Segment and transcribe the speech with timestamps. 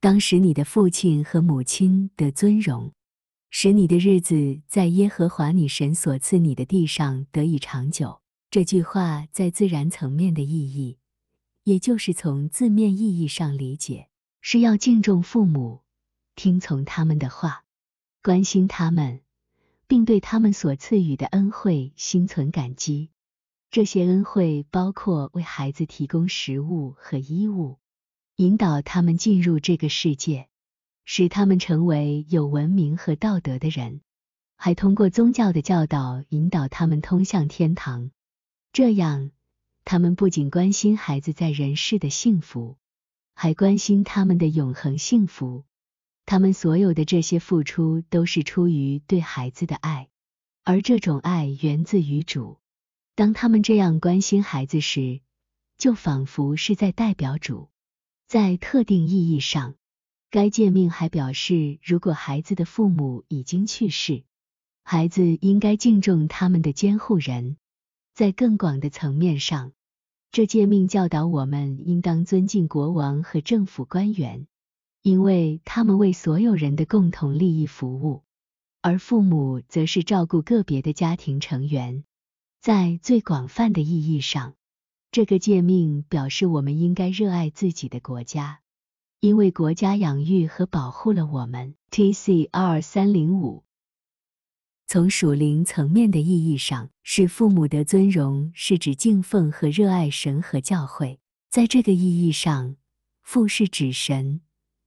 [0.00, 2.92] 当使你的父亲和母亲的尊荣，
[3.50, 8.20] 使你的日子在耶和华你神所赐你的地上得以长久。
[8.48, 10.98] 这句话在自然层面的意义，
[11.64, 14.08] 也就是从字面意义上理解，
[14.40, 15.80] 是要敬重父母，
[16.36, 17.64] 听从他们的话，
[18.22, 19.22] 关心他们，
[19.88, 23.10] 并对他们所赐予的恩惠心存感激。
[23.72, 27.78] 这些恩惠包括为孩子提供食物和衣物。
[28.38, 30.46] 引导他们进入这个世界，
[31.04, 34.00] 使他们成为有文明和道德的人，
[34.54, 38.12] 还通过宗教的教导引导他们通向天堂。
[38.72, 39.32] 这样，
[39.84, 42.78] 他们不仅关心孩子在人世的幸福，
[43.34, 45.64] 还关心他们的永恒幸福。
[46.24, 50.08] 他们所有的这些付出都是出于对孩子的爱，
[50.62, 52.60] 而这种爱源自于主。
[53.16, 55.22] 当他们这样关心孩子时，
[55.76, 57.68] 就仿佛是在代表主。
[58.28, 59.74] 在特定意义上，
[60.30, 64.22] 该诫命还表示，如果孩子的父母已经去世，
[64.84, 67.56] 孩子应该敬重他们的监护人。
[68.12, 69.72] 在更广的层面上，
[70.30, 74.46] 这诫命教导我们应当尊敬国王和政府官员，
[75.00, 78.24] 因为他们为所有人的共同利益服务，
[78.82, 82.04] 而父母则是照顾个别的家庭成员。
[82.60, 84.54] 在最广泛的意义上，
[85.10, 88.60] 这个诫命表示，我们应该热爱自己的国家，
[89.20, 91.74] 因为国家养育和保护了我们。
[91.90, 93.64] T C R 三零五。
[94.86, 101.18] 从属灵层面的意义上，是父母的尊荣是指敬奉和热爱神和教会。
[101.48, 102.76] 在这个意义上，
[103.22, 104.42] 父是指神，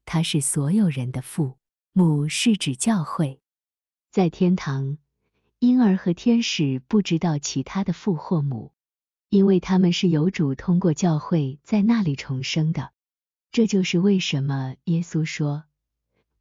[0.05, 1.57] 他是所有人的父；
[1.93, 3.41] 母是指教会。
[4.11, 4.99] 在天堂，
[5.57, 8.71] 婴儿和天使不知道其他的父或母。
[9.31, 12.91] 因为他们是有主通过教会在那里重生的，
[13.53, 15.63] 这就是为什么耶稣说：“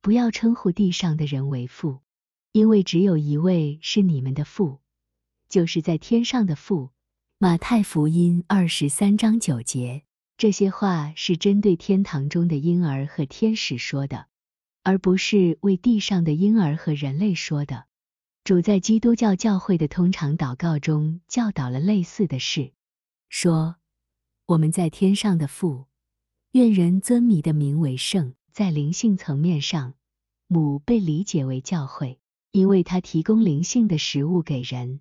[0.02, 2.00] 不要称呼地上的人为父，
[2.50, 4.80] 因为只有一位是你们的父，
[5.48, 6.90] 就是在天上的父。”
[7.38, 10.02] 马太福音二十三章九节。
[10.36, 14.26] 这些话是针对天堂中的婴儿和天使说的，
[14.82, 17.84] 而不是为地上的婴儿和人类说的。
[18.42, 22.72] 主在基督教教会的通常祷告中教导了类似的事。
[23.30, 23.76] 说
[24.44, 25.86] ：“我们在天上的父，
[26.50, 29.94] 愿人尊你的名为圣。”在灵性层面上，
[30.48, 32.18] 母被理解为教会，
[32.50, 35.00] 因为它提供灵性的食物给人，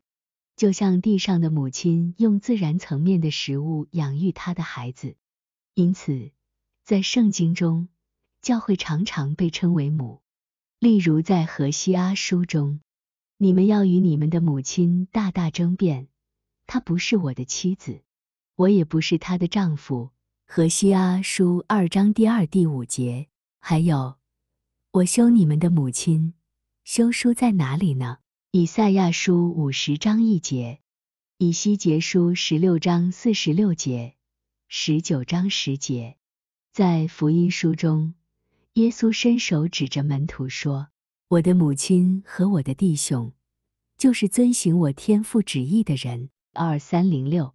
[0.55, 5.15] 就像地上的母亲用自然层面的食物养育她的孩子。
[5.73, 6.31] 因此，
[6.85, 7.89] 在圣经中，
[8.43, 10.21] 教会常常被称为母。
[10.77, 12.79] 例如在何西阿书中
[13.37, 16.07] ：“你们要与你们的母亲大大争辩，
[16.67, 18.01] 她不是我的妻子。”
[18.59, 20.11] 我也不是她的丈夫。
[20.45, 23.27] 何西阿书二章第二、第五节。
[23.61, 24.17] 还有，
[24.91, 26.33] 我修你们的母亲。
[26.83, 28.17] 休书在哪里呢？
[28.51, 30.81] 以赛亚书五十章一节，
[31.37, 34.15] 以西结书十六章四十六节，
[34.67, 36.17] 十九章十节。
[36.73, 38.15] 在福音书中，
[38.73, 40.89] 耶稣伸手指着门徒说
[41.29, 43.31] ：“我的母亲和我的弟兄，
[43.97, 47.53] 就是遵行我天父旨意的人。”二三零六。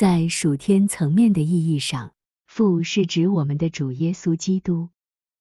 [0.00, 2.14] 在属天层面的意义上，
[2.46, 4.88] 父是指我们的主耶稣基督，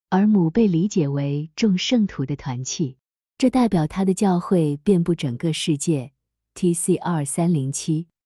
[0.09, 2.97] 而母被理解为众圣徒的团契，
[3.37, 6.11] 这代表他的教会遍布整个世界。
[6.55, 8.07] T C R 三零七